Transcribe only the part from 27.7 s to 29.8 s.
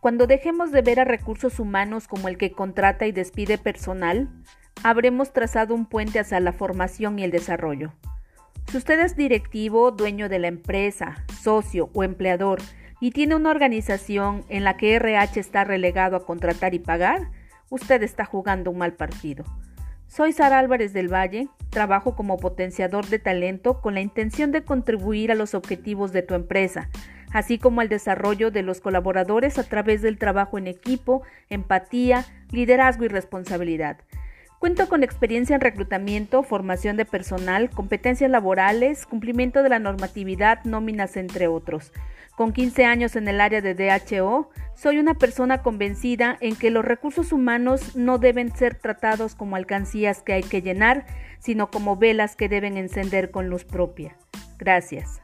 al desarrollo de los colaboradores a